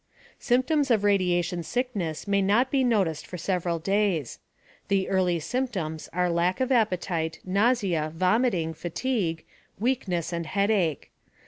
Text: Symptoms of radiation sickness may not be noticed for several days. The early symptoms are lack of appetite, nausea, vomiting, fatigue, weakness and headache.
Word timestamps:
Symptoms 0.39 0.89
of 0.89 1.03
radiation 1.03 1.61
sickness 1.61 2.27
may 2.27 2.41
not 2.41 2.71
be 2.71 2.83
noticed 2.83 3.27
for 3.27 3.37
several 3.37 3.77
days. 3.77 4.39
The 4.87 5.07
early 5.07 5.39
symptoms 5.39 6.09
are 6.11 6.27
lack 6.27 6.59
of 6.59 6.71
appetite, 6.71 7.39
nausea, 7.45 8.11
vomiting, 8.11 8.73
fatigue, 8.73 9.43
weakness 9.79 10.33
and 10.33 10.47
headache. 10.47 11.11